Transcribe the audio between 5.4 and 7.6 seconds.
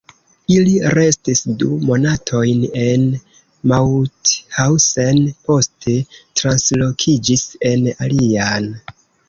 poste translokiĝis